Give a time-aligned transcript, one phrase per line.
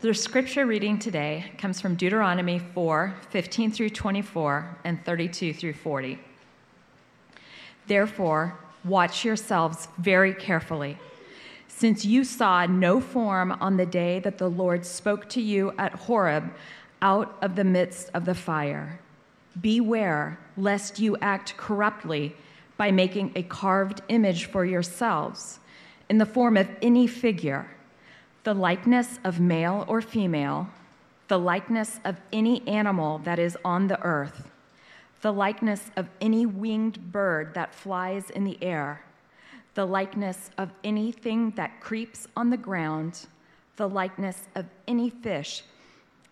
[0.00, 6.20] The scripture reading today comes from Deuteronomy 4 15 through 24 and 32 through 40.
[7.88, 10.98] Therefore, watch yourselves very carefully,
[11.66, 15.92] since you saw no form on the day that the Lord spoke to you at
[15.94, 16.52] Horeb
[17.02, 19.00] out of the midst of the fire.
[19.60, 22.36] Beware lest you act corruptly
[22.76, 25.58] by making a carved image for yourselves
[26.08, 27.68] in the form of any figure,
[28.44, 30.68] the likeness of male or female,
[31.28, 34.50] the likeness of any animal that is on the earth,
[35.20, 39.04] the likeness of any winged bird that flies in the air,
[39.74, 43.26] the likeness of anything that creeps on the ground,
[43.76, 45.62] the likeness of any fish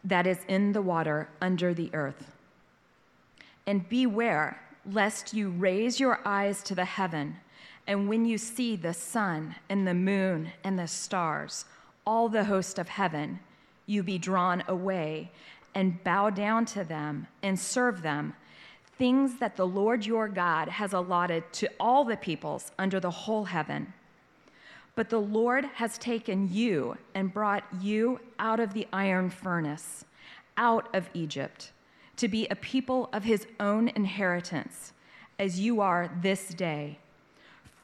[0.04, 2.32] that is in the water under the earth.
[3.66, 7.36] And beware lest you raise your eyes to the heaven,
[7.86, 11.64] and when you see the sun and the moon and the stars,
[12.06, 13.40] all the host of heaven,
[13.86, 15.30] you be drawn away
[15.74, 18.34] and bow down to them and serve them,
[18.96, 23.44] things that the Lord your God has allotted to all the peoples under the whole
[23.44, 23.92] heaven.
[24.94, 30.06] But the Lord has taken you and brought you out of the iron furnace,
[30.56, 31.72] out of Egypt
[32.16, 34.92] to be a people of his own inheritance,
[35.38, 36.98] as you are this day.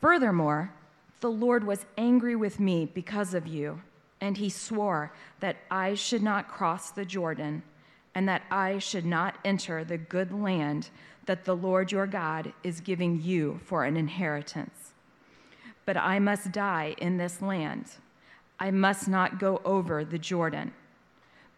[0.00, 0.72] Furthermore,
[1.20, 3.82] the Lord was angry with me because of you,
[4.22, 7.62] and he swore that I should not cross the Jordan,
[8.14, 10.88] and that I should not enter the good land
[11.26, 14.92] that the Lord your God is giving you for an inheritance.
[15.84, 17.86] But I must die in this land.
[18.60, 20.72] I must not go over the Jordan.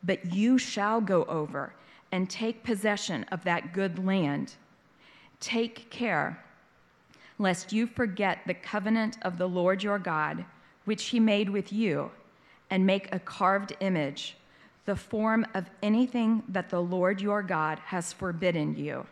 [0.03, 1.75] But you shall go over
[2.13, 4.55] and take possession of that good land.
[5.39, 6.43] Take care
[7.39, 10.47] lest you forget the covenant of the Lord your God,
[10.85, 12.11] which he made with you,
[12.75, 14.37] and make a carved image,
[14.85, 19.07] the form of anything that the Lord your God has forbidden you.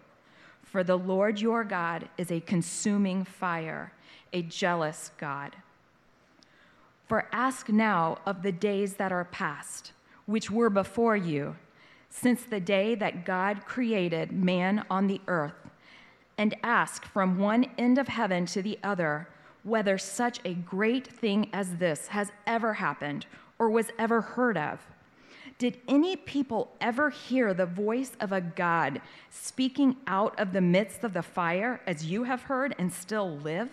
[0.64, 3.92] For the Lord your God is a consuming fire,
[4.32, 5.54] a jealous God.
[7.06, 9.92] For ask now of the days that are past,
[10.26, 11.54] which were before you
[12.10, 15.70] since the day that God created man on the earth,
[16.36, 19.28] and ask from one end of heaven to the other
[19.62, 23.24] whether such a great thing as this has ever happened
[23.58, 24.80] or was ever heard of.
[25.58, 31.04] Did any people ever hear the voice of a God speaking out of the midst
[31.04, 33.70] of the fire as you have heard and still live?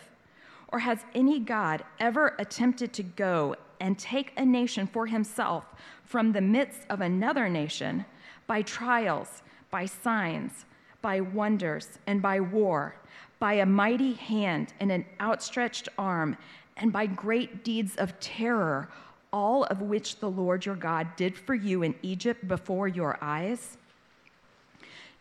[0.67, 5.65] Or has any God ever attempted to go and take a nation for himself
[6.05, 8.05] from the midst of another nation?
[8.49, 10.65] by trials, by signs,
[11.03, 12.95] by wonders, and by war,
[13.37, 16.35] by a mighty hand and an outstretched arm,
[16.75, 18.89] and by great deeds of terror,
[19.31, 23.77] all of which the Lord your God did for you in Egypt before your eyes?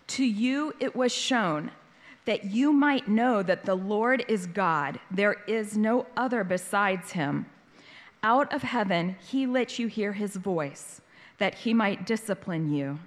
[0.09, 1.71] To you it was shown
[2.25, 7.47] that you might know that the Lord is God, there is no other besides him.
[8.23, 11.01] Out of heaven he let you hear his voice,
[11.39, 12.99] that he might discipline you.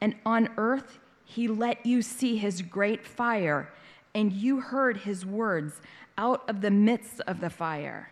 [0.00, 3.70] And on earth, he let you see his great fire,
[4.14, 5.80] and you heard his words
[6.16, 8.10] out of the midst of the fire.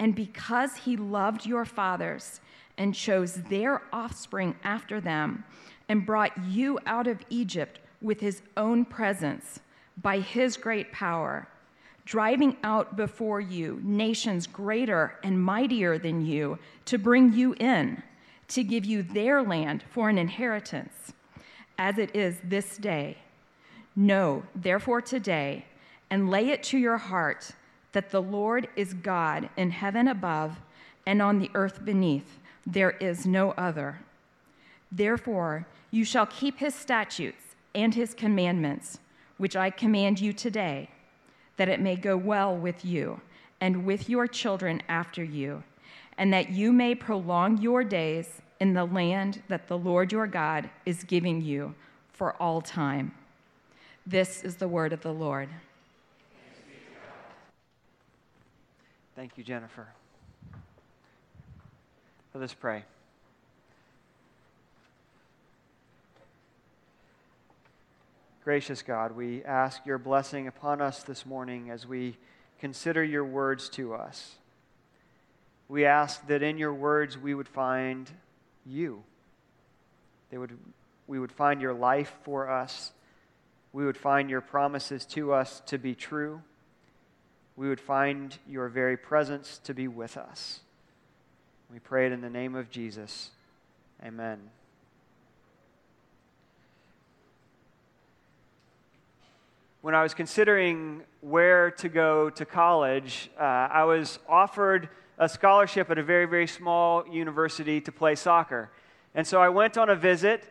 [0.00, 2.40] And because he loved your fathers
[2.76, 5.44] and chose their offspring after them,
[5.90, 9.60] and brought you out of Egypt with his own presence
[10.00, 11.48] by his great power,
[12.04, 18.02] driving out before you nations greater and mightier than you to bring you in
[18.48, 21.12] to give you their land for an inheritance,
[21.78, 23.16] as it is this day.
[23.94, 25.66] Know, therefore, today,
[26.08, 27.52] and lay it to your heart
[27.92, 30.60] that the Lord is God in heaven above
[31.06, 32.38] and on the earth beneath.
[32.66, 34.00] There is no other.
[34.92, 38.98] Therefore, you shall keep his statutes and his commandments,
[39.38, 40.90] which I command you today,
[41.56, 43.20] that it may go well with you
[43.60, 45.62] and with your children after you
[46.20, 50.68] and that you may prolong your days in the land that the Lord your God
[50.84, 51.74] is giving you
[52.12, 53.14] for all time.
[54.06, 55.48] This is the word of the Lord.
[59.20, 59.86] Thank you, Jennifer.
[62.32, 62.84] Let us pray.
[68.44, 72.16] Gracious God, we ask your blessing upon us this morning as we
[72.60, 74.36] consider your words to us.
[75.68, 78.10] We ask that in your words we would find
[78.64, 79.02] you.
[80.30, 80.56] They would,
[81.06, 82.92] we would find your life for us.
[83.74, 86.40] We would find your promises to us to be true.
[87.60, 90.60] We would find your very presence to be with us.
[91.70, 93.32] We pray it in the name of Jesus.
[94.02, 94.38] Amen.
[99.82, 105.90] When I was considering where to go to college, uh, I was offered a scholarship
[105.90, 108.70] at a very, very small university to play soccer.
[109.14, 110.44] And so I went on a visit,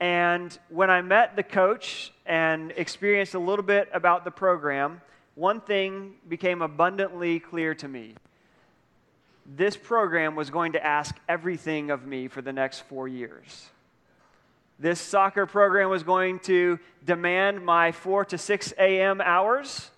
[0.00, 5.02] and when I met the coach and experienced a little bit about the program,
[5.34, 8.14] one thing became abundantly clear to me
[9.46, 13.68] this program was going to ask everything of me for the next four years.
[14.78, 19.20] This soccer program was going to demand my 4 to 6 a.m.
[19.20, 19.90] hours.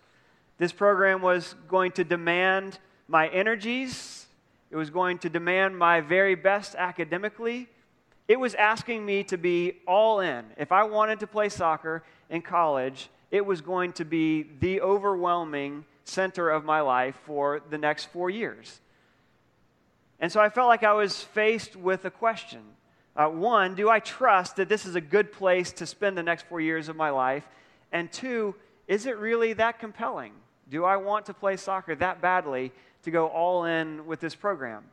[0.58, 2.78] This program was going to demand
[3.08, 4.26] my energies.
[4.70, 7.68] It was going to demand my very best academically.
[8.28, 10.44] It was asking me to be all in.
[10.58, 15.84] If I wanted to play soccer in college, it was going to be the overwhelming
[16.04, 18.80] center of my life for the next four years.
[20.20, 22.62] And so I felt like I was faced with a question.
[23.16, 26.46] Uh, one, do I trust that this is a good place to spend the next
[26.46, 27.46] four years of my life?
[27.92, 28.54] And two,
[28.86, 30.32] is it really that compelling?
[30.68, 34.84] Do I want to play soccer that badly to go all in with this program?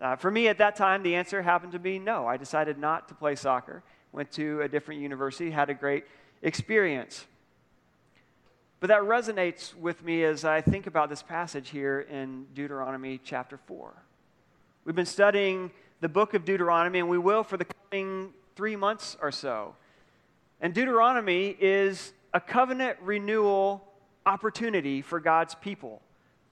[0.00, 2.26] Uh, for me at that time, the answer happened to be no.
[2.26, 6.04] I decided not to play soccer, went to a different university, had a great
[6.42, 7.26] experience.
[8.80, 13.58] But that resonates with me as I think about this passage here in Deuteronomy chapter
[13.58, 13.92] 4.
[14.86, 19.18] We've been studying the book of Deuteronomy, and we will for the coming three months
[19.20, 19.74] or so.
[20.62, 23.86] And Deuteronomy is a covenant renewal
[24.24, 26.00] opportunity for God's people.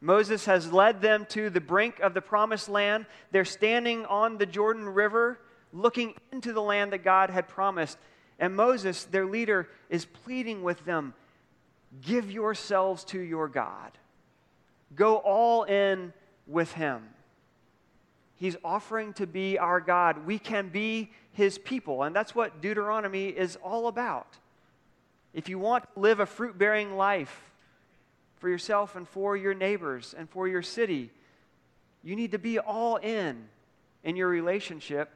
[0.03, 3.07] Moses has led them to the brink of the promised land.
[3.31, 5.41] They're standing on the Jordan River,
[5.73, 7.97] looking into the land that God had promised.
[8.39, 11.15] And Moses, their leader, is pleading with them
[12.03, 13.93] give yourselves to your God,
[14.95, 16.13] go all in
[16.47, 17.03] with him.
[18.37, 20.25] He's offering to be our God.
[20.27, 22.05] We can be his people.
[22.05, 24.39] And that's what Deuteronomy is all about.
[25.35, 27.51] If you want to live a fruit bearing life
[28.37, 31.11] for yourself and for your neighbors and for your city,
[32.05, 33.49] you need to be all in
[34.05, 35.11] in your relationship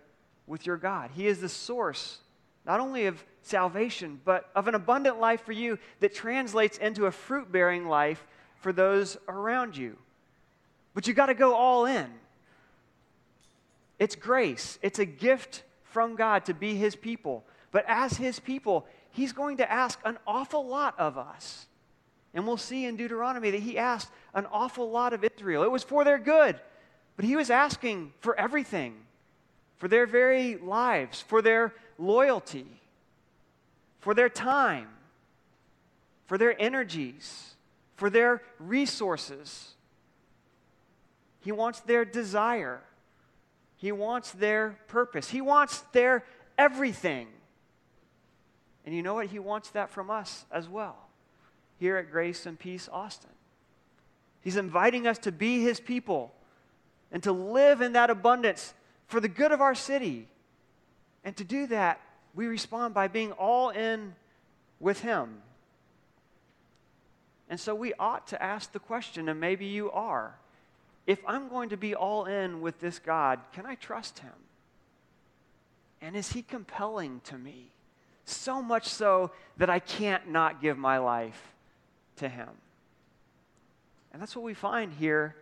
[0.47, 1.11] with your God.
[1.15, 2.19] He is the source
[2.65, 7.11] not only of salvation, but of an abundant life for you that translates into a
[7.11, 8.25] fruit bearing life
[8.61, 9.97] for those around you.
[10.95, 12.07] But you got to go all in.
[13.99, 17.45] It's grace, it's a gift from God to be His people.
[17.71, 21.67] But as His people, He's going to ask an awful lot of us.
[22.35, 25.63] And we'll see in Deuteronomy that He asked an awful lot of Israel.
[25.63, 26.59] It was for their good,
[27.17, 28.95] but He was asking for everything
[29.83, 32.67] for their very lives, for their loyalty,
[34.03, 34.89] for their time,
[36.27, 37.55] for their energies,
[37.95, 39.75] for their resources.
[41.41, 42.83] He wants their desire.
[43.77, 45.31] He wants their purpose.
[45.31, 46.25] He wants their
[46.59, 47.29] everything.
[48.85, 49.29] And you know what?
[49.29, 50.97] He wants that from us as well
[51.79, 53.31] here at Grace and Peace Austin.
[54.41, 56.35] He's inviting us to be His people
[57.13, 58.75] and to live in that abundance
[59.07, 60.27] for the good of our city.
[61.25, 62.01] And to do that,
[62.35, 64.15] we respond by being all in
[64.81, 65.43] with Him.
[67.49, 70.35] And so we ought to ask the question, and maybe you are
[71.07, 74.33] if I'm going to be all in with this God, can I trust him?
[76.01, 77.71] And is he compelling to me?
[78.25, 81.53] So much so that I can't not give my life
[82.17, 82.49] to him.
[84.13, 85.35] And that's what we find here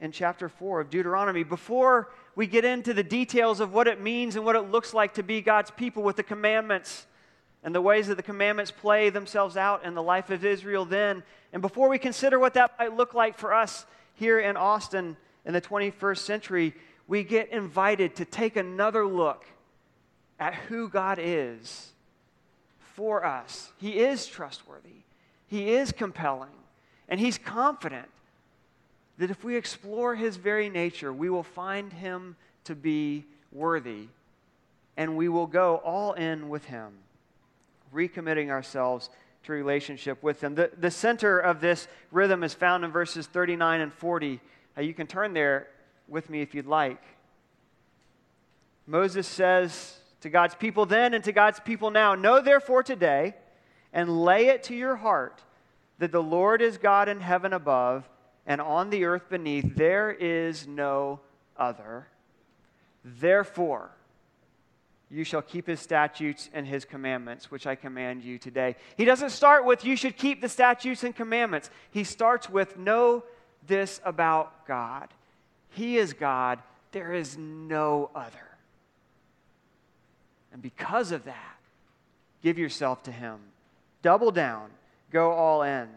[0.00, 1.42] in chapter 4 of Deuteronomy.
[1.42, 5.14] Before we get into the details of what it means and what it looks like
[5.14, 7.06] to be God's people with the commandments
[7.64, 11.24] and the ways that the commandments play themselves out in the life of Israel then,
[11.52, 15.16] and before we consider what that might look like for us here in Austin
[15.46, 16.74] in the 21st century,
[17.08, 19.46] we get invited to take another look
[20.38, 21.92] at who God is
[22.78, 23.72] for us.
[23.78, 25.04] He is trustworthy,
[25.48, 26.50] He is compelling,
[27.08, 28.08] and He's confident
[29.18, 34.08] that if we explore His very nature, we will find Him to be worthy
[34.96, 36.92] and we will go all in with Him,
[37.94, 39.10] recommitting ourselves
[39.46, 40.54] to relationship with him.
[40.54, 44.40] The, the center of this rhythm is found in verses 39 and 40.
[44.76, 45.68] Uh, you can turn there
[46.08, 47.02] with me if you'd like.
[48.86, 53.34] Moses says to God's people then and to God's people now Know therefore today
[53.92, 55.42] and lay it to your heart
[55.98, 58.08] that the Lord is God in heaven above
[58.46, 59.74] and on the earth beneath.
[59.76, 61.20] There is no
[61.56, 62.06] other.
[63.04, 63.90] Therefore,
[65.10, 68.76] you shall keep his statutes and his commandments, which I command you today.
[68.96, 71.70] He doesn't start with, you should keep the statutes and commandments.
[71.90, 73.22] He starts with, know
[73.66, 75.08] this about God.
[75.70, 76.58] He is God,
[76.92, 78.38] there is no other.
[80.52, 81.56] And because of that,
[82.42, 83.38] give yourself to Him.
[84.02, 84.70] Double down,
[85.12, 85.88] go all in.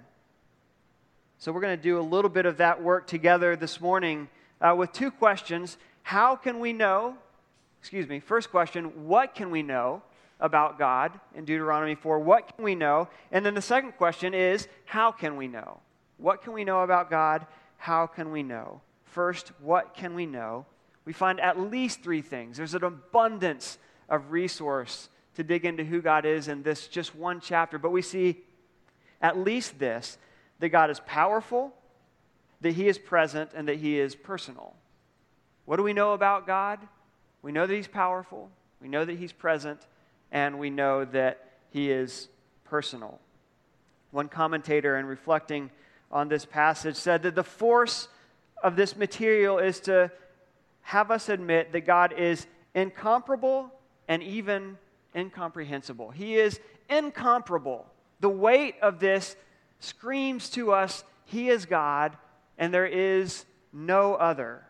[1.42, 4.28] So, we're going to do a little bit of that work together this morning
[4.60, 5.78] uh, with two questions.
[6.04, 7.16] How can we know?
[7.80, 8.20] Excuse me.
[8.20, 10.02] First question What can we know
[10.42, 12.20] about God in Deuteronomy 4?
[12.20, 13.08] What can we know?
[13.32, 15.80] And then the second question is How can we know?
[16.18, 17.48] What can we know about God?
[17.78, 18.82] How can we know?
[19.06, 20.66] First, what can we know?
[21.06, 22.58] We find at least three things.
[22.58, 23.78] There's an abundance
[24.10, 28.02] of resource to dig into who God is in this just one chapter, but we
[28.02, 28.40] see
[29.22, 30.18] at least this
[30.60, 31.74] that God is powerful,
[32.62, 34.76] that He is present, and that He is personal.
[35.66, 36.80] What do we know about God?
[37.42, 38.50] We know that He's powerful,
[38.82, 39.88] we know that He's present,
[40.32, 42.28] and we know that He is
[42.66, 43.20] personal.
[44.12, 45.72] One commentator, in reflecting
[46.12, 48.08] on this passage, said that the force
[48.64, 50.12] of this material is to
[50.82, 53.72] have us admit that God is incomparable
[54.08, 54.78] and even
[55.16, 56.10] incomprehensible.
[56.10, 57.86] He is incomparable.
[58.20, 59.36] The weight of this
[59.80, 62.16] screams to us, He is God,
[62.58, 64.64] and there is no other.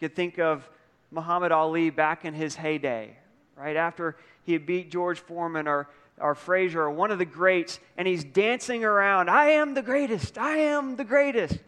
[0.00, 0.68] You could think of
[1.10, 3.16] Muhammad Ali back in his heyday,
[3.56, 7.80] right after he had beat George Foreman or, or Frazier or one of the greats,
[7.96, 11.58] and he's dancing around, I am the greatest, I am the greatest.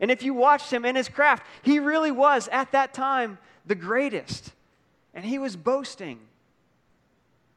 [0.00, 3.74] And if you watched him in his craft, he really was at that time the
[3.74, 4.52] greatest.
[5.14, 6.18] And he was boasting.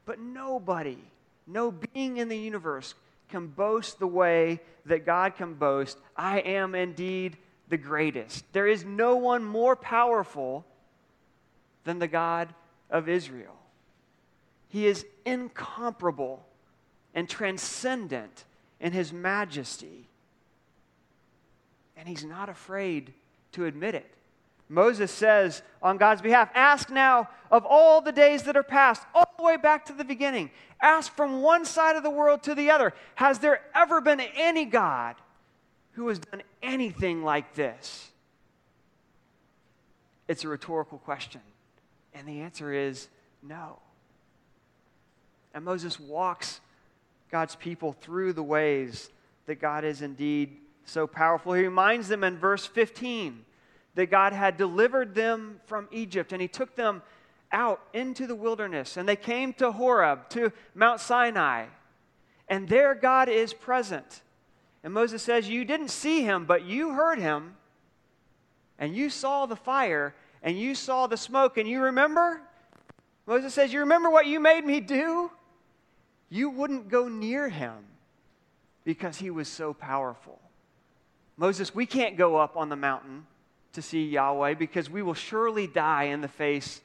[0.06, 0.98] But nobody,
[1.46, 2.94] no being in the universe
[3.30, 5.98] can boast the way that God can boast.
[6.16, 7.36] I am indeed
[7.68, 8.44] the greatest.
[8.52, 10.64] There is no one more powerful
[11.84, 12.52] than the God
[12.90, 13.56] of Israel.
[14.68, 16.44] He is incomparable
[17.14, 18.44] and transcendent
[18.80, 20.08] in his majesty.
[21.96, 23.12] And he's not afraid
[23.52, 24.12] to admit it.
[24.70, 29.34] Moses says on God's behalf, Ask now of all the days that are past, all
[29.36, 30.52] the way back to the beginning.
[30.80, 32.94] Ask from one side of the world to the other.
[33.16, 35.16] Has there ever been any God
[35.92, 38.12] who has done anything like this?
[40.28, 41.40] It's a rhetorical question.
[42.14, 43.08] And the answer is
[43.42, 43.80] no.
[45.52, 46.60] And Moses walks
[47.32, 49.10] God's people through the ways
[49.46, 51.54] that God is indeed so powerful.
[51.54, 53.46] He reminds them in verse 15
[53.94, 57.02] that God had delivered them from Egypt and he took them
[57.52, 58.96] out into the wilderness.
[58.96, 61.66] And they came to Horeb, to Mount Sinai.
[62.48, 64.22] And there God is present.
[64.82, 67.56] And Moses says, You didn't see him, but you heard him.
[68.78, 71.58] And you saw the fire and you saw the smoke.
[71.58, 72.40] And you remember?
[73.26, 75.30] Moses says, You remember what you made me do?
[76.28, 77.74] You wouldn't go near him
[78.84, 80.40] because he was so powerful.
[81.36, 83.26] Moses, we can't go up on the mountain
[83.72, 86.80] to see Yahweh because we will surely die in the face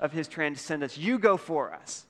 [0.00, 0.96] of his transcendence.
[0.96, 2.04] You go for us.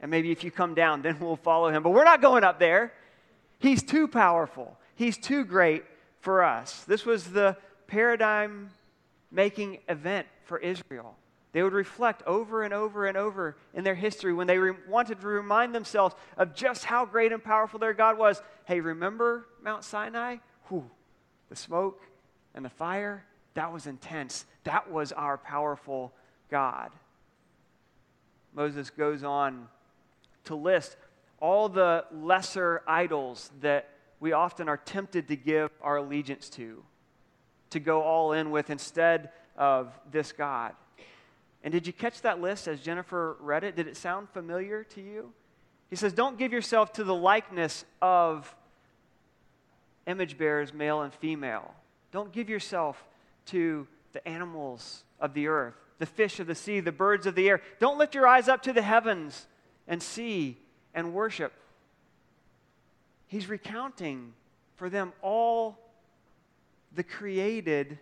[0.00, 1.82] And maybe if you come down, then we'll follow him.
[1.82, 2.92] But we're not going up there.
[3.58, 5.84] He's too powerful, he's too great
[6.20, 6.84] for us.
[6.84, 8.70] This was the paradigm
[9.30, 11.16] making event for Israel.
[11.52, 15.20] They would reflect over and over and over in their history when they re- wanted
[15.20, 18.42] to remind themselves of just how great and powerful their God was.
[18.64, 20.38] Hey, remember Mount Sinai?
[20.68, 20.90] Whew,
[21.48, 22.02] the smoke,
[22.54, 24.44] and the fire, that was intense.
[24.64, 26.12] That was our powerful
[26.50, 26.90] God.
[28.54, 29.68] Moses goes on
[30.44, 30.96] to list
[31.40, 33.88] all the lesser idols that
[34.20, 36.82] we often are tempted to give our allegiance to,
[37.70, 40.72] to go all in with instead of this God.
[41.62, 43.76] And did you catch that list as Jennifer read it?
[43.76, 45.32] Did it sound familiar to you?
[45.90, 48.54] He says, Don't give yourself to the likeness of
[50.06, 51.74] image bearers, male and female.
[52.14, 53.04] Don't give yourself
[53.46, 57.48] to the animals of the earth, the fish of the sea, the birds of the
[57.48, 57.60] air.
[57.80, 59.48] Don't lift your eyes up to the heavens
[59.88, 60.56] and see
[60.94, 61.52] and worship.
[63.26, 64.32] He's recounting
[64.76, 65.76] for them all
[66.94, 67.98] the created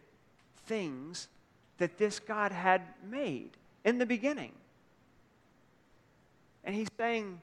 [0.67, 1.29] things
[1.79, 3.53] that this God had made
[3.83, 4.53] in the beginning.
[6.65, 7.41] And he's saying,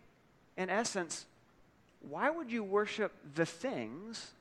[0.55, 1.25] in essence,
[2.07, 4.33] why would you worship the things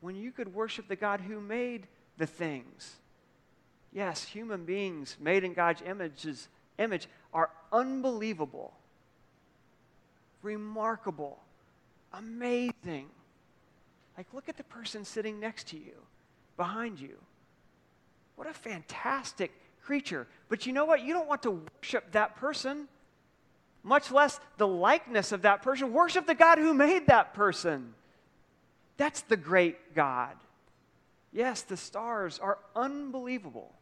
[0.00, 2.96] when you could worship the God who made the things.
[3.92, 8.72] Yes, human beings made in God's images, image are unbelievable,
[10.42, 11.38] remarkable,
[12.12, 13.08] amazing.
[14.16, 15.94] Like, look at the person sitting next to you,
[16.56, 17.16] behind you.
[18.36, 19.52] What a fantastic
[19.82, 20.26] creature.
[20.48, 21.02] But you know what?
[21.02, 22.86] You don't want to worship that person,
[23.82, 25.92] much less the likeness of that person.
[25.92, 27.94] Worship the God who made that person.
[29.00, 30.36] That's the great God.
[31.32, 33.72] Yes, the stars are unbelievable.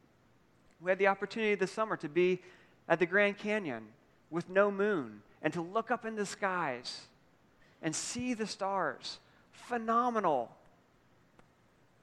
[0.80, 2.40] We had the opportunity this summer to be
[2.88, 3.88] at the Grand Canyon
[4.30, 7.00] with no moon and to look up in the skies
[7.82, 9.18] and see the stars.
[9.50, 10.52] Phenomenal.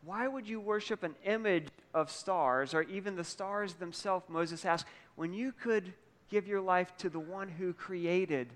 [0.04, 4.26] Why would you worship an image of stars or even the stars themselves?
[4.28, 5.94] Moses asked, when you could
[6.30, 8.50] give your life to the one who created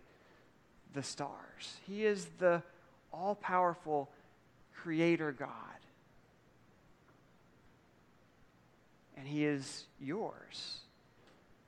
[0.94, 1.78] the stars.
[1.88, 2.62] He is the
[3.14, 4.10] all powerful
[4.84, 5.50] creator God.
[9.18, 10.80] And He is yours.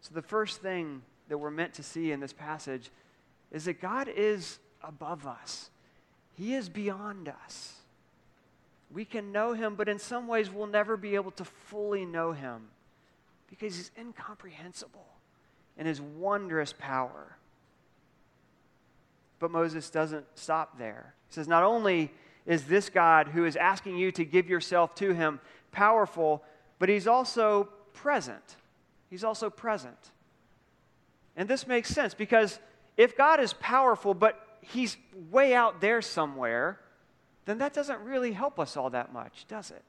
[0.01, 2.89] So, the first thing that we're meant to see in this passage
[3.51, 5.70] is that God is above us,
[6.38, 7.74] He is beyond us.
[8.94, 12.34] We can know Him, but in some ways we'll never be able to fully know
[12.34, 12.68] Him
[13.50, 15.06] because He's incomprehensible
[15.77, 17.38] in His wondrous power.
[19.39, 21.13] But Moses doesn't stop there.
[21.27, 22.12] He says, Not only
[22.45, 25.39] is this God who is asking you to give yourself to Him
[25.71, 26.43] powerful,
[26.79, 28.57] but He's also present.
[29.10, 30.12] He's also present.
[31.36, 32.60] And this makes sense because
[32.98, 34.98] if God is powerful, but He's
[35.31, 36.79] way out there somewhere,
[37.45, 39.83] then that doesn't really help us all that much, does it?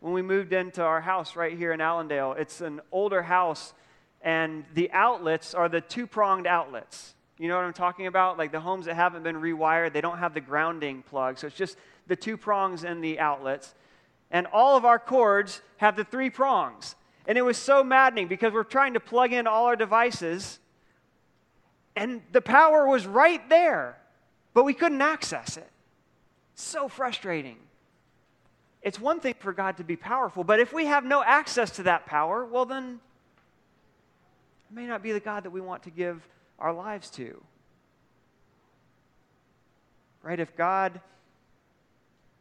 [0.00, 3.72] When we moved into our house right here in Allandale, it's an older house,
[4.20, 7.14] and the outlets are the two pronged outlets.
[7.42, 8.38] You know what I'm talking about?
[8.38, 11.38] Like the homes that haven't been rewired, they don't have the grounding plug.
[11.38, 13.74] So it's just the two prongs and the outlets.
[14.30, 16.94] And all of our cords have the three prongs.
[17.26, 20.60] And it was so maddening because we're trying to plug in all our devices,
[21.96, 23.98] and the power was right there,
[24.54, 25.68] but we couldn't access it.
[26.54, 27.56] So frustrating.
[28.82, 31.82] It's one thing for God to be powerful, but if we have no access to
[31.82, 33.00] that power, well, then
[34.70, 36.22] it may not be the God that we want to give
[36.62, 37.42] our lives to.
[40.22, 40.38] Right?
[40.38, 41.00] If God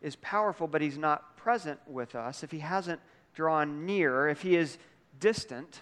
[0.02, 3.02] is powerful, but He's not present with us, if He hasn't
[3.34, 4.78] drawn near, if He is
[5.20, 5.80] distant,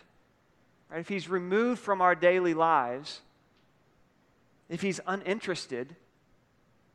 [0.90, 1.02] right?
[1.02, 3.20] if He's removed from our daily lives,
[4.70, 5.96] if He's uninterested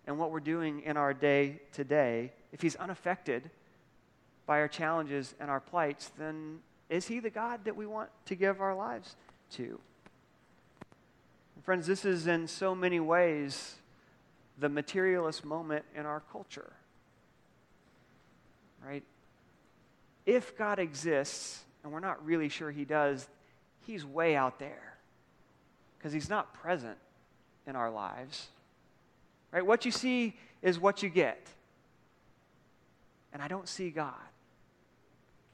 [0.08, 3.50] in what we're doing in our day to day, if He's unaffected
[4.46, 8.34] by our challenges and our plights, then is He the God that we want to
[8.34, 9.14] give our lives
[9.52, 9.78] to?
[11.64, 13.76] Friends, this is in so many ways
[14.58, 16.72] the materialist moment in our culture.
[18.86, 19.02] Right?
[20.26, 23.26] If God exists, and we're not really sure He does,
[23.86, 24.94] He's way out there
[25.98, 26.98] because He's not present
[27.66, 28.48] in our lives.
[29.50, 29.64] Right?
[29.64, 31.46] What you see is what you get.
[33.32, 34.14] And I don't see God.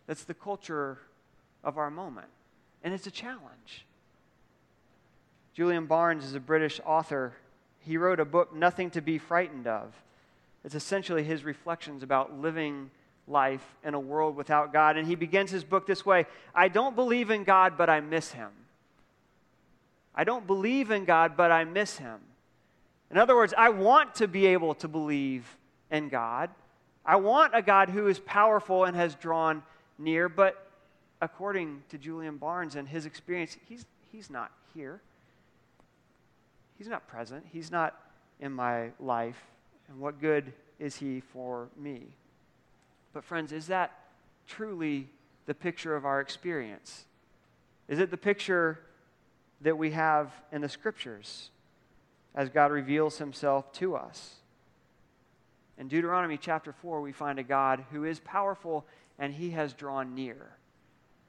[0.09, 0.99] That's the culture
[1.62, 2.27] of our moment.
[2.83, 3.87] And it's a challenge.
[5.61, 7.35] Julian Barnes is a British author.
[7.81, 9.92] He wrote a book, Nothing to Be Frightened of.
[10.64, 12.90] It's essentially his reflections about living
[13.29, 14.96] life in a world without God.
[14.96, 18.33] And he begins his book this way I don't believe in God, but I miss
[18.33, 18.49] him.
[20.14, 22.20] I don't believe in God, but I miss him.
[23.11, 25.59] In other words, I want to be able to believe
[25.90, 26.49] in God.
[27.05, 29.62] I want a God who is powerful and has drawn
[29.99, 30.70] near, but
[31.20, 35.03] according to Julian Barnes and his experience, he's, he's not here.
[36.81, 37.45] He's not present.
[37.53, 37.95] He's not
[38.40, 39.38] in my life.
[39.87, 42.05] And what good is he for me?
[43.12, 43.93] But, friends, is that
[44.49, 45.07] truly
[45.45, 47.05] the picture of our experience?
[47.87, 48.81] Is it the picture
[49.61, 51.51] that we have in the scriptures
[52.35, 54.37] as God reveals himself to us?
[55.77, 58.87] In Deuteronomy chapter 4, we find a God who is powerful
[59.19, 60.57] and he has drawn near.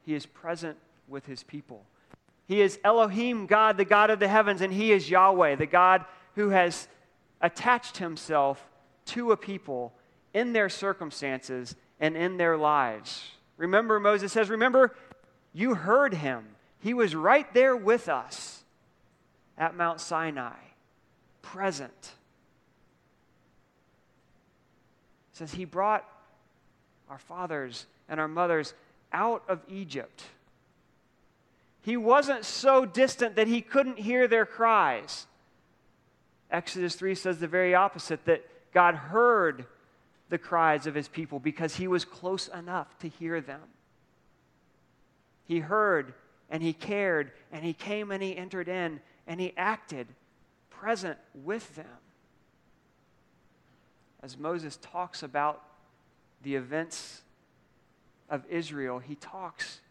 [0.06, 0.78] He is present
[1.10, 1.84] with his people.
[2.52, 6.04] He is Elohim, God, the God of the heavens, and He is Yahweh, the God
[6.36, 6.90] who has
[7.40, 8.62] attached Himself
[9.06, 9.94] to a people
[10.34, 13.24] in their circumstances and in their lives.
[13.56, 14.94] Remember, Moses says, Remember,
[15.54, 16.44] you heard Him.
[16.82, 18.66] He was right there with us
[19.58, 20.58] at Mount Sinai,
[21.42, 22.12] present.
[25.32, 26.06] Says, He brought
[27.10, 28.74] our fathers and our mothers
[29.14, 30.26] out of Egypt
[31.82, 35.26] he wasn't so distant that he couldn't hear their cries.
[36.52, 39.66] Exodus 3 says the very opposite that God heard
[40.30, 43.62] the cries of his people because he was close enough to hear them.
[45.46, 46.14] He heard
[46.50, 50.08] and he cared and he came and he entered in and he acted
[50.70, 51.86] present with them.
[54.24, 55.64] As Moses talks about
[56.44, 57.22] the events
[58.30, 59.82] of Israel, he talks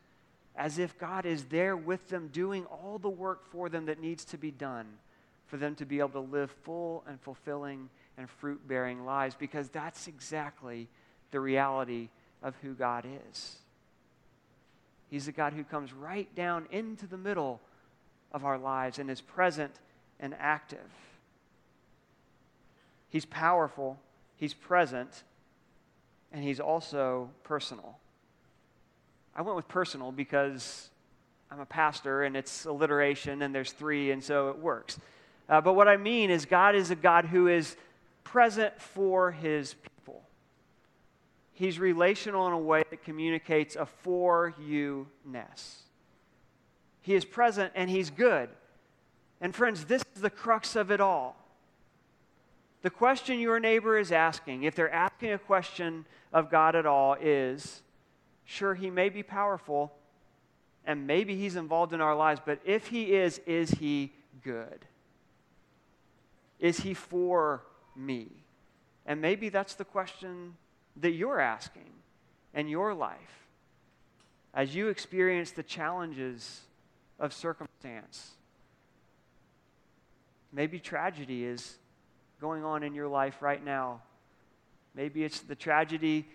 [0.56, 4.24] as if God is there with them, doing all the work for them that needs
[4.26, 4.86] to be done
[5.50, 9.68] for them to be able to live full and fulfilling and fruit bearing lives, because
[9.68, 10.88] that's exactly
[11.32, 12.08] the reality
[12.42, 13.56] of who God is.
[15.10, 17.60] He's a God who comes right down into the middle
[18.30, 19.72] of our lives and is present
[20.20, 20.78] and active.
[23.08, 23.98] He's powerful,
[24.36, 25.24] He's present,
[26.32, 27.98] and He's also personal.
[29.34, 30.90] I went with personal because
[31.50, 34.98] I'm a pastor and it's alliteration and there's three, and so it works.
[35.48, 37.76] Uh, but what I mean is, God is a God who is
[38.22, 40.22] present for His people.
[41.52, 45.82] He's relational in a way that communicates a for you ness.
[47.02, 48.48] He is present and He's good.
[49.40, 51.36] And friends, this is the crux of it all.
[52.82, 57.16] The question your neighbor is asking, if they're asking a question of God at all,
[57.20, 57.82] is
[58.50, 59.92] sure, He may be powerful
[60.84, 64.84] and maybe He's involved in our lives, but if He is, is He good?
[66.58, 67.62] Is He for
[67.94, 68.28] me?
[69.06, 70.56] And maybe that's the question
[70.96, 71.90] that you're asking
[72.54, 73.46] in your life
[74.52, 76.62] as you experience the challenges
[77.20, 78.32] of circumstance.
[80.52, 81.76] Maybe tragedy is
[82.40, 84.02] going on in your life right now.
[84.96, 86.26] Maybe it's the tragedy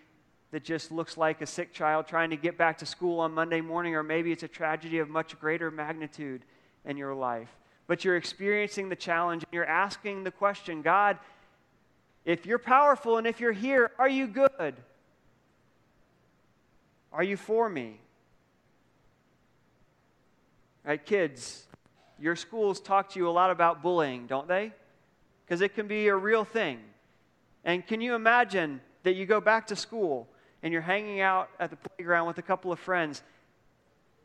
[0.51, 3.61] that just looks like a sick child trying to get back to school on Monday
[3.61, 6.43] morning, or maybe it's a tragedy of much greater magnitude
[6.85, 7.49] in your life.
[7.87, 11.17] But you're experiencing the challenge and you're asking the question God,
[12.23, 14.75] if you're powerful and if you're here, are you good?
[17.11, 17.99] Are you for me?
[20.83, 21.65] Right, kids,
[22.19, 24.71] your schools talk to you a lot about bullying, don't they?
[25.45, 26.79] Because it can be a real thing.
[27.63, 30.27] And can you imagine that you go back to school
[30.65, 33.21] and you're hanging out at the playground with a couple of friends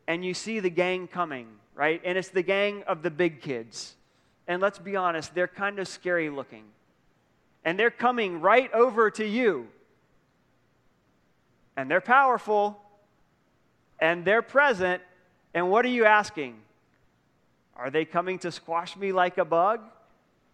[0.08, 2.00] and you see the gang coming, right?
[2.02, 3.94] And it's the gang of the big kids.
[4.48, 6.64] And let's be honest, they're kind of scary looking.
[7.62, 9.68] And they're coming right over to you.
[11.76, 12.80] And they're powerful.
[14.00, 15.02] And they're present.
[15.52, 16.56] And what are you asking?
[17.76, 19.82] Are they coming to squash me like a bug?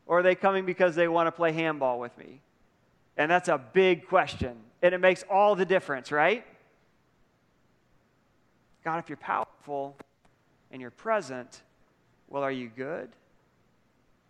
[0.04, 2.40] Or are they coming because they want to play handball with me?
[3.16, 4.56] And that's a big question.
[4.82, 6.44] And it makes all the difference, right?
[8.84, 9.96] God, if you're powerful
[10.70, 11.62] and you're present,
[12.28, 13.08] well, are you good?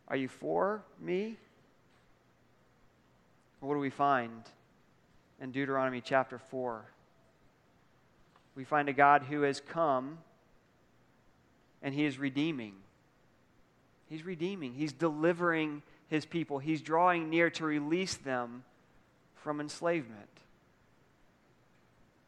[0.09, 1.37] Are you for me?
[3.61, 4.43] What do we find
[5.41, 6.85] in Deuteronomy chapter 4?
[8.55, 10.19] We find a God who has come
[11.83, 12.75] and he is redeeming.
[14.09, 18.63] He's redeeming, he's delivering his people, he's drawing near to release them
[19.35, 20.36] from enslavement.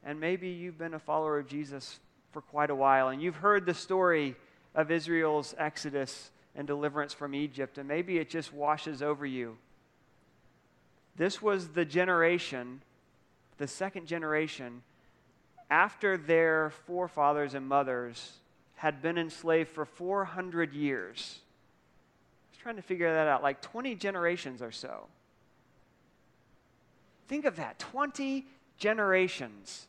[0.08, 2.00] And maybe you've been a follower of Jesus
[2.32, 4.36] for quite a while and you've heard the story
[4.74, 9.58] of Israel's exodus and deliverance from Egypt, and maybe it just washes over you.
[11.16, 12.80] This was the generation,
[13.58, 14.82] the second generation,
[15.68, 18.32] after their forefathers and mothers
[18.76, 21.40] had been enslaved for 400 years.
[21.40, 25.04] I was trying to figure that out, like 20 generations or so.
[27.28, 28.46] Think of that 20
[28.78, 29.86] generations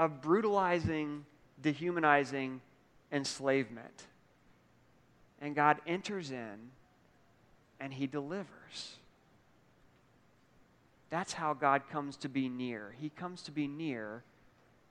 [0.00, 1.26] of brutalizing,
[1.60, 2.62] dehumanizing
[3.12, 4.06] enslavement.
[5.42, 6.56] And God enters in
[7.78, 8.96] and he delivers.
[11.10, 12.94] That's how God comes to be near.
[12.98, 14.22] He comes to be near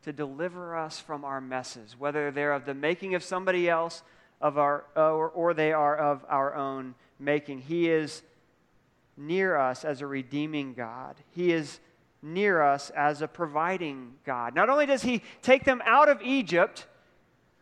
[0.03, 4.03] to deliver us from our messes, whether they're of the making of somebody else
[4.39, 7.61] of our, or, or they are of our own making.
[7.61, 8.21] He is
[9.17, 11.15] near us as a redeeming God.
[11.31, 11.79] He is
[12.21, 14.55] near us as a providing God.
[14.55, 16.85] Not only does He take them out of Egypt,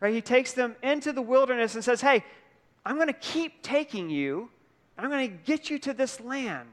[0.00, 2.24] right, He takes them into the wilderness and says, Hey,
[2.84, 4.50] I'm going to keep taking you,
[4.96, 6.68] I'm going to get you to this land.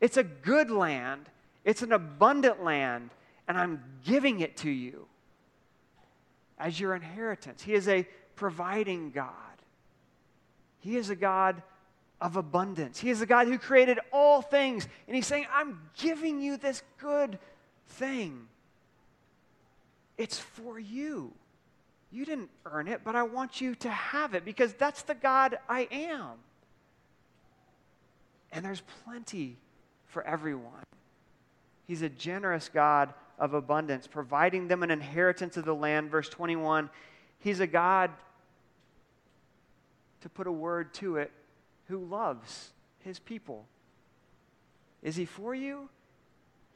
[0.00, 1.28] It's a good land,
[1.64, 3.10] it's an abundant land,
[3.48, 5.06] and I'm giving it to you
[6.58, 7.62] as your inheritance.
[7.62, 9.32] He is a providing God.
[10.78, 11.62] He is a God
[12.20, 12.98] of abundance.
[12.98, 14.88] He is the God who created all things.
[15.06, 17.38] And He's saying, I'm giving you this good
[17.88, 18.48] thing.
[20.16, 21.32] It's for you.
[22.10, 25.58] You didn't earn it, but I want you to have it because that's the God
[25.68, 26.32] I am.
[28.52, 29.56] And there's plenty
[30.06, 30.84] for everyone.
[31.86, 36.10] He's a generous God of abundance, providing them an inheritance of the land.
[36.10, 36.88] Verse 21
[37.38, 38.10] He's a God,
[40.22, 41.30] to put a word to it,
[41.88, 42.70] who loves
[43.00, 43.66] his people.
[45.02, 45.88] Is he for you?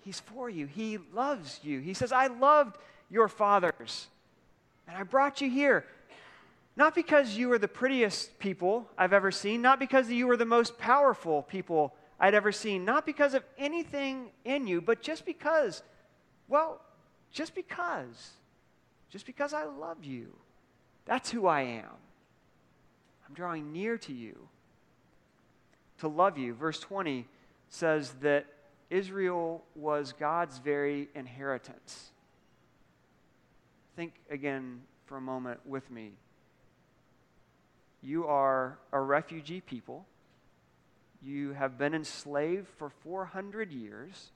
[0.04, 0.66] He's for you.
[0.66, 1.80] He loves you.
[1.80, 2.76] He says, I loved
[3.10, 4.06] your fathers,
[4.86, 5.84] and I brought you here.
[6.76, 10.46] Not because you were the prettiest people I've ever seen, not because you were the
[10.46, 15.82] most powerful people I'd ever seen, not because of anything in you, but just because,
[16.48, 16.80] well,
[17.32, 18.32] just because
[19.10, 20.28] just because I love you.
[21.04, 21.90] That's who I am.
[23.28, 24.48] I'm drawing near to you
[26.00, 26.54] to love you.
[26.54, 27.26] Verse 20
[27.68, 28.46] says that
[28.90, 32.10] Israel was God's very inheritance.
[33.96, 36.12] Think again for a moment with me.
[38.02, 40.06] You are a refugee people.
[41.22, 44.30] You have been enslaved for 400 years.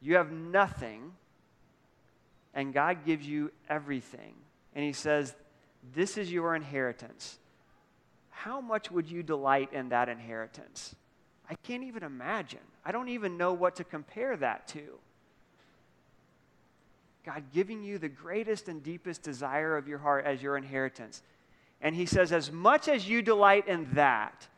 [0.00, 1.12] You have nothing,
[2.54, 4.34] and God gives you everything.
[4.74, 5.34] And He says,
[5.94, 7.38] This is your inheritance.
[8.32, 10.96] How much would you delight in that inheritance?
[11.48, 12.60] I can't even imagine.
[12.84, 14.98] I don't even know what to compare that to.
[17.24, 21.22] God giving you the greatest and deepest desire of your heart as your inheritance.
[21.80, 24.48] And he says, As much as you delight in that,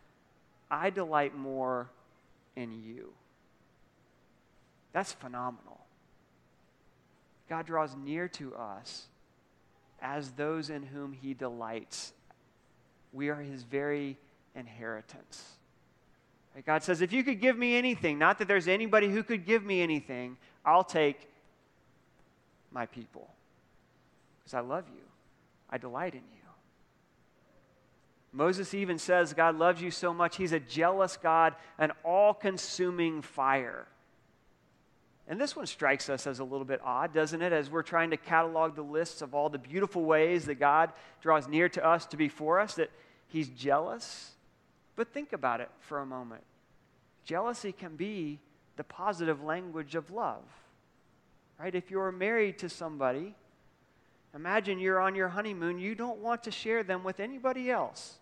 [0.70, 1.90] I delight more
[2.56, 3.12] in you.
[4.92, 5.80] That's phenomenal.
[7.48, 9.06] God draws near to us
[10.00, 12.12] as those in whom he delights.
[13.14, 14.18] We are his very
[14.54, 15.42] inheritance.
[16.66, 19.64] God says, if you could give me anything, not that there's anybody who could give
[19.64, 21.28] me anything, I'll take
[22.70, 23.28] my people.
[24.38, 25.02] Because I love you,
[25.70, 26.40] I delight in you.
[28.32, 33.22] Moses even says God loves you so much, he's a jealous God, an all consuming
[33.22, 33.86] fire.
[35.26, 37.52] And this one strikes us as a little bit odd, doesn't it?
[37.52, 41.48] As we're trying to catalog the lists of all the beautiful ways that God draws
[41.48, 42.90] near to us to be for us, that
[43.28, 44.32] he's jealous.
[44.96, 46.42] But think about it for a moment.
[47.24, 48.38] Jealousy can be
[48.76, 50.42] the positive language of love.
[51.58, 51.74] Right?
[51.74, 53.34] If you're married to somebody,
[54.34, 58.18] imagine you're on your honeymoon, you don't want to share them with anybody else,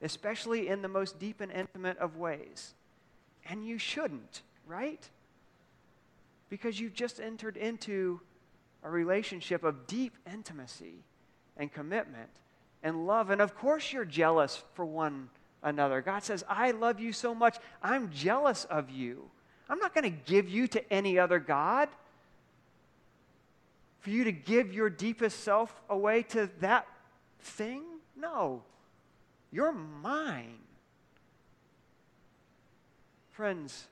[0.00, 2.72] especially in the most deep and intimate of ways.
[3.46, 5.06] And you shouldn't, right?
[6.52, 8.20] Because you've just entered into
[8.82, 10.96] a relationship of deep intimacy
[11.56, 12.28] and commitment
[12.82, 13.30] and love.
[13.30, 15.30] And of course, you're jealous for one
[15.62, 16.02] another.
[16.02, 19.30] God says, I love you so much, I'm jealous of you.
[19.70, 21.88] I'm not going to give you to any other God
[24.00, 26.86] for you to give your deepest self away to that
[27.40, 27.82] thing?
[28.14, 28.62] No.
[29.50, 30.58] You're mine.
[33.30, 33.86] Friends,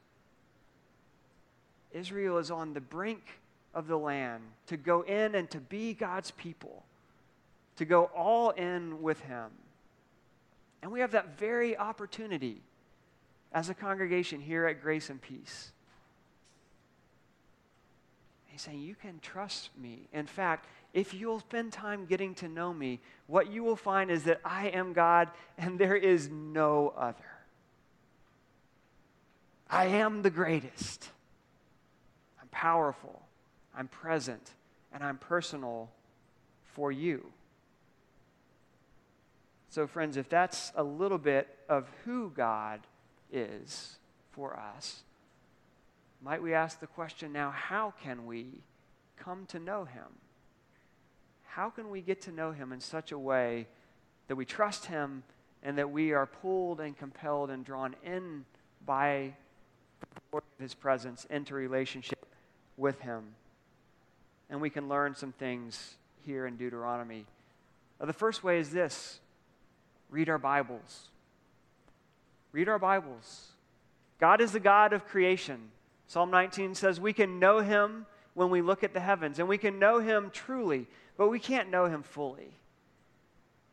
[1.93, 3.23] Israel is on the brink
[3.75, 6.85] of the land to go in and to be God's people,
[7.77, 9.51] to go all in with Him.
[10.83, 12.61] And we have that very opportunity
[13.53, 15.73] as a congregation here at Grace and Peace.
[18.47, 20.09] He's saying, You can trust me.
[20.13, 24.25] In fact, if you'll spend time getting to know me, what you will find is
[24.25, 27.17] that I am God and there is no other.
[29.69, 31.09] I am the greatest.
[32.51, 33.23] Powerful.
[33.77, 34.53] I'm present.
[34.93, 35.91] And I'm personal
[36.65, 37.33] for you.
[39.69, 42.81] So, friends, if that's a little bit of who God
[43.33, 43.99] is
[44.33, 45.03] for us,
[46.21, 48.63] might we ask the question now how can we
[49.17, 50.07] come to know him?
[51.45, 53.69] How can we get to know him in such a way
[54.29, 55.23] that we trust him
[55.63, 58.45] and that we are pulled and compelled and drawn in
[58.85, 59.35] by
[60.59, 62.30] his presence into relationship
[62.81, 63.23] with him?
[64.49, 65.95] And we can learn some things
[66.27, 67.27] here in Deuteronomy.
[68.01, 69.21] Uh, the first way is this
[70.11, 71.09] read our Bibles.
[72.53, 73.53] Read our Bibles.
[74.19, 75.71] God is the God of creation.
[76.09, 79.59] Psalm 19 says we can know him when we look at the heavens, and we
[79.59, 82.51] can know him truly, but we can't know him fully.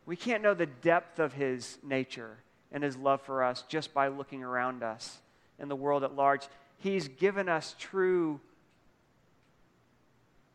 [0.05, 2.37] We can't know the depth of his nature
[2.71, 5.17] and his love for us just by looking around us
[5.59, 6.47] in the world at large.
[6.77, 8.39] He's given us true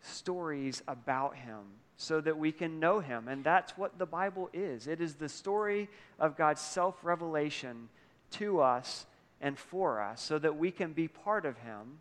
[0.03, 1.61] stories about him
[1.97, 3.29] so that we can know him.
[3.29, 5.89] And that's what the Bible is it is the story
[6.19, 7.89] of God's self revelation
[8.33, 9.07] to us
[9.43, 12.01] and for us so that we can be part of Him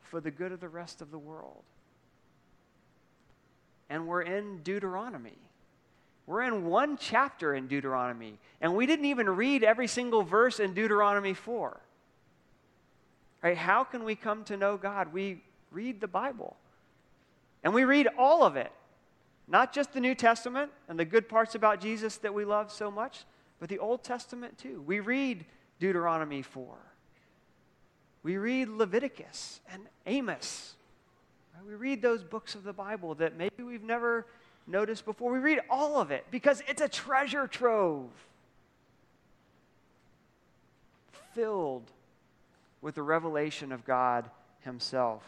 [0.00, 1.62] for the good of the rest of the world.
[3.88, 5.36] And we're in Deuteronomy.
[6.26, 10.74] We're in one chapter in Deuteronomy, and we didn't even read every single verse in
[10.74, 11.80] Deuteronomy 4.
[13.42, 13.56] Right?
[13.56, 15.12] How can we come to know God?
[15.12, 16.56] We read the Bible.
[17.62, 18.72] And we read all of it.
[19.46, 22.90] Not just the New Testament and the good parts about Jesus that we love so
[22.90, 23.24] much,
[23.58, 24.82] but the Old Testament too.
[24.86, 25.44] We read
[25.80, 26.76] Deuteronomy 4.
[28.22, 30.74] We read Leviticus and Amos.
[31.66, 34.26] We read those books of the Bible that maybe we've never
[34.66, 35.32] noticed before.
[35.32, 38.10] We read all of it because it's a treasure trove
[41.34, 41.90] filled
[42.80, 45.22] with the revelation of God Himself.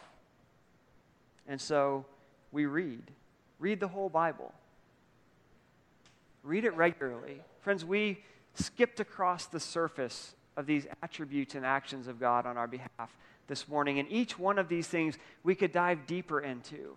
[1.47, 2.07] And so
[2.53, 3.11] we read.
[3.59, 4.53] read the whole Bible.
[6.43, 7.41] Read it regularly.
[7.61, 8.23] Friends, we
[8.55, 13.69] skipped across the surface of these attributes and actions of God on our behalf this
[13.69, 13.99] morning.
[13.99, 16.97] And each one of these things we could dive deeper into.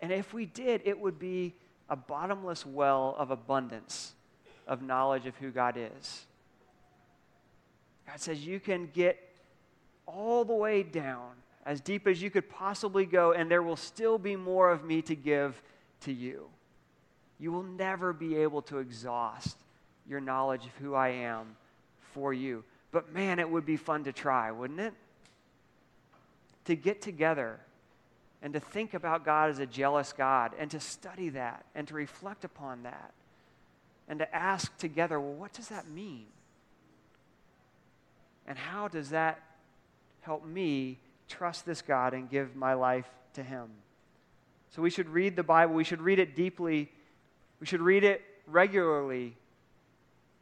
[0.00, 1.54] And if we did, it would be
[1.88, 4.14] a bottomless well of abundance
[4.66, 6.26] of knowledge of who God is.
[8.06, 9.18] God says you can get
[10.06, 11.30] all the way down,
[11.64, 15.02] as deep as you could possibly go, and there will still be more of me
[15.02, 15.60] to give
[16.00, 16.48] to you.
[17.38, 19.56] You will never be able to exhaust
[20.08, 21.56] your knowledge of who I am
[22.12, 22.64] for you.
[22.90, 24.92] But man, it would be fun to try, wouldn't it?
[26.66, 27.58] To get together
[28.42, 31.94] and to think about God as a jealous God and to study that and to
[31.94, 33.12] reflect upon that
[34.08, 36.26] and to ask together, well, what does that mean?
[38.46, 39.40] And how does that
[40.22, 40.98] help me
[41.32, 43.68] trust this God and give my life to Him?
[44.70, 45.74] So we should read the Bible.
[45.74, 46.90] We should read it deeply.
[47.60, 49.36] We should read it regularly.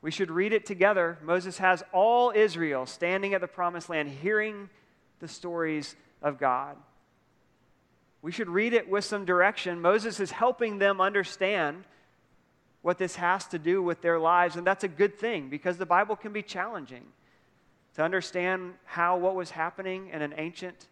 [0.03, 1.19] We should read it together.
[1.23, 4.71] Moses has all Israel standing at the promised land, hearing
[5.19, 6.77] the stories of God.
[8.23, 9.81] We should read it with some direction.
[9.81, 11.85] Moses is helping them understand
[12.83, 15.87] what this has to do with their lives, and that's a good thing because the
[15.87, 17.05] Bible can be challenging
[17.95, 20.87] to understand how what was happening in an ancient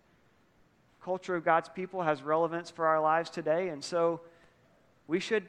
[1.02, 3.68] culture of God's people has relevance for our lives today.
[3.68, 4.20] And so
[5.06, 5.44] we should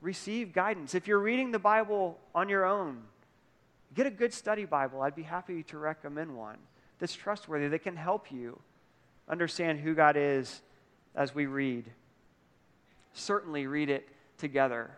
[0.00, 0.94] receive guidance.
[0.94, 3.02] If you're reading the Bible on your own,
[3.94, 5.02] get a good study Bible.
[5.02, 6.58] I'd be happy to recommend one
[6.98, 8.60] that's trustworthy, that can help you
[9.28, 10.60] understand who God is
[11.14, 11.90] as we read.
[13.14, 14.08] Certainly read it
[14.38, 14.90] together.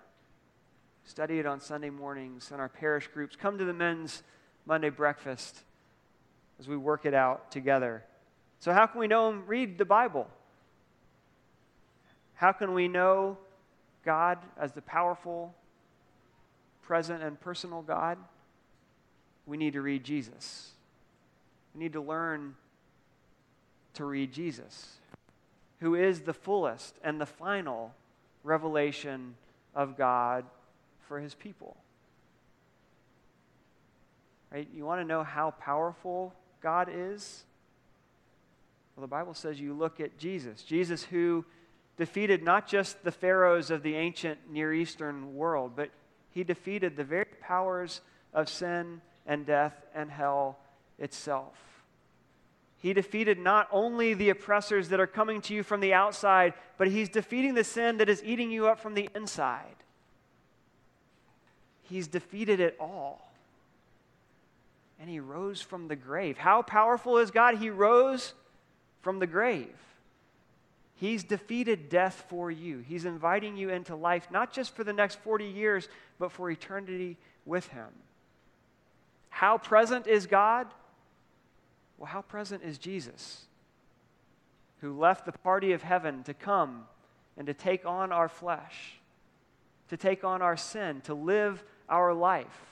[1.04, 3.36] Study it on Sunday mornings in our parish groups.
[3.36, 4.22] Come to the men's
[4.66, 5.62] Monday breakfast
[6.58, 8.04] as we work it out together.
[8.60, 10.28] So, how can we know and read the Bible?
[12.34, 13.38] How can we know
[14.04, 15.54] God as the powerful,
[16.82, 18.18] present, and personal God?
[19.46, 20.70] We need to read Jesus.
[21.74, 22.54] We need to learn
[23.94, 24.96] to read Jesus
[25.82, 27.92] who is the fullest and the final
[28.44, 29.34] revelation
[29.74, 30.44] of God
[31.08, 31.76] for his people.
[34.52, 34.68] Right?
[34.72, 36.32] You want to know how powerful
[36.62, 37.44] God is?
[38.96, 40.62] Well, the Bible says you look at Jesus.
[40.62, 41.44] Jesus, who
[41.96, 45.90] defeated not just the pharaohs of the ancient Near Eastern world, but
[46.30, 48.00] he defeated the very powers
[48.32, 50.58] of sin and death and hell
[50.98, 51.54] itself.
[52.78, 56.88] He defeated not only the oppressors that are coming to you from the outside, but
[56.88, 59.76] he's defeating the sin that is eating you up from the inside.
[61.82, 63.31] He's defeated it all.
[65.02, 66.38] And he rose from the grave.
[66.38, 67.56] How powerful is God?
[67.56, 68.34] He rose
[69.00, 69.74] from the grave.
[70.94, 72.78] He's defeated death for you.
[72.78, 75.88] He's inviting you into life, not just for the next 40 years,
[76.20, 77.88] but for eternity with him.
[79.28, 80.68] How present is God?
[81.98, 83.46] Well, how present is Jesus,
[84.80, 86.84] who left the party of heaven to come
[87.36, 89.00] and to take on our flesh,
[89.88, 92.71] to take on our sin, to live our life,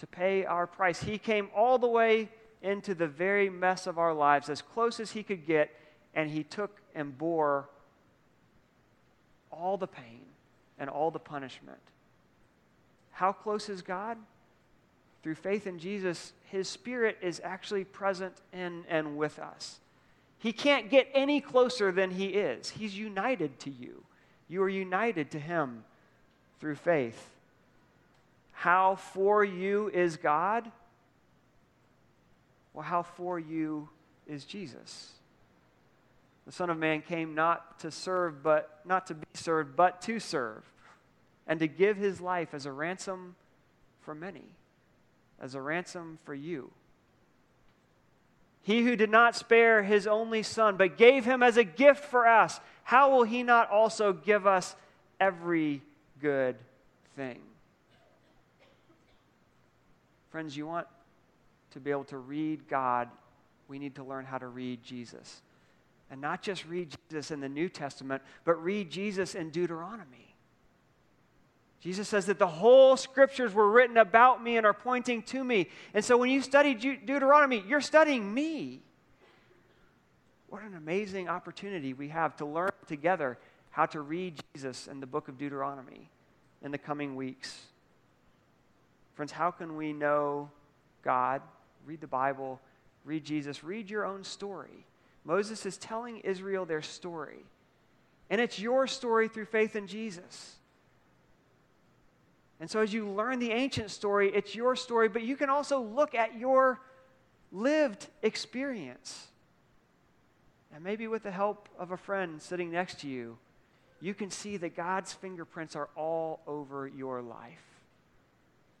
[0.00, 1.02] to pay our price?
[1.02, 2.28] He came all the way
[2.62, 5.70] into the very mess of our lives, as close as he could get,
[6.14, 7.68] and he took and bore
[9.50, 10.26] all the pain
[10.78, 11.80] and all the punishment.
[13.12, 14.18] How close is God?
[15.22, 19.80] through faith in Jesus, his spirit is actually present in and with us.
[20.38, 22.70] He can't get any closer than he is.
[22.70, 24.02] He's united to you.
[24.48, 25.84] You are united to him
[26.58, 27.30] through faith.
[28.60, 30.70] How for you is God?
[32.74, 33.88] Well, how for you
[34.26, 35.12] is Jesus?
[36.44, 40.20] The Son of Man came not to serve, but not to be served, but to
[40.20, 40.62] serve,
[41.46, 43.34] and to give his life as a ransom
[44.02, 44.44] for many
[45.40, 46.70] as a ransom for you.
[48.62, 52.26] He who did not spare his only son, but gave him as a gift for
[52.26, 54.76] us, how will he not also give us
[55.18, 55.80] every
[56.20, 56.56] good
[57.16, 57.40] thing?
[60.30, 60.86] Friends, you want
[61.72, 63.08] to be able to read God,
[63.68, 65.42] we need to learn how to read Jesus.
[66.10, 70.34] And not just read Jesus in the New Testament, but read Jesus in Deuteronomy.
[71.80, 75.68] Jesus says that the whole scriptures were written about me and are pointing to me.
[75.94, 78.82] And so when you study Deuteronomy, you're studying me.
[80.48, 83.38] What an amazing opportunity we have to learn together
[83.70, 86.10] how to read Jesus in the book of Deuteronomy
[86.62, 87.62] in the coming weeks.
[89.20, 90.48] Friends, how can we know
[91.02, 91.42] God?
[91.84, 92.58] Read the Bible,
[93.04, 94.86] read Jesus, read your own story.
[95.26, 97.44] Moses is telling Israel their story.
[98.30, 100.54] And it's your story through faith in Jesus.
[102.60, 105.82] And so, as you learn the ancient story, it's your story, but you can also
[105.82, 106.80] look at your
[107.52, 109.26] lived experience.
[110.74, 113.36] And maybe with the help of a friend sitting next to you,
[114.00, 117.69] you can see that God's fingerprints are all over your life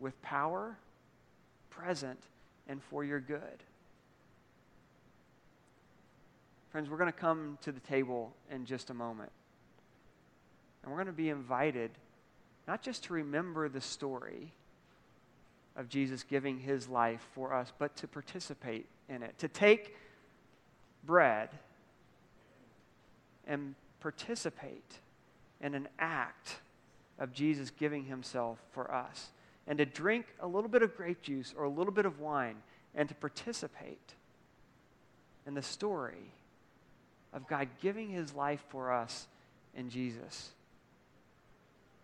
[0.00, 0.76] with power,
[1.68, 2.18] present,
[2.68, 3.62] and for your good.
[6.70, 9.30] Friends, we're going to come to the table in just a moment.
[10.82, 11.90] And we're going to be invited
[12.66, 14.52] not just to remember the story
[15.76, 19.96] of Jesus giving his life for us, but to participate in it, to take
[21.04, 21.48] bread
[23.46, 25.00] and participate
[25.60, 26.60] in an act
[27.18, 29.30] of Jesus giving himself for us,
[29.70, 32.56] and to drink a little bit of grape juice or a little bit of wine,
[32.96, 34.14] and to participate
[35.46, 36.32] in the story
[37.32, 39.28] of God giving his life for us
[39.76, 40.50] in Jesus.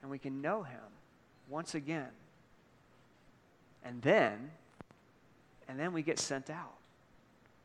[0.00, 0.78] And we can know him
[1.48, 2.06] once again.
[3.84, 4.52] And then,
[5.68, 6.76] and then we get sent out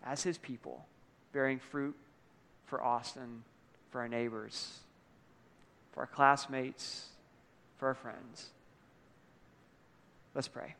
[0.03, 0.83] as his people,
[1.31, 1.95] bearing fruit
[2.65, 3.43] for Austin,
[3.91, 4.79] for our neighbors,
[5.93, 7.05] for our classmates,
[7.77, 8.49] for our friends.
[10.34, 10.75] Let's pray.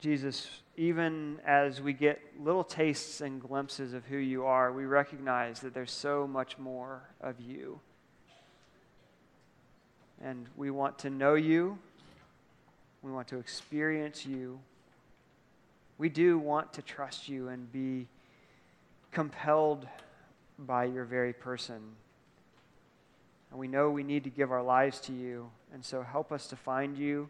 [0.00, 5.60] Jesus, even as we get little tastes and glimpses of who you are, we recognize
[5.60, 7.80] that there's so much more of you.
[10.22, 11.78] And we want to know you.
[13.02, 14.60] We want to experience you.
[15.98, 18.06] We do want to trust you and be
[19.12, 19.88] compelled
[20.58, 21.80] by your very person.
[23.50, 25.50] And we know we need to give our lives to you.
[25.72, 27.28] And so help us to find you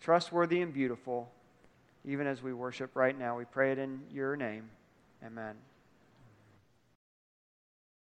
[0.00, 1.30] trustworthy and beautiful
[2.04, 3.36] even as we worship right now.
[3.36, 4.68] We pray it in your name.
[5.24, 5.54] Amen.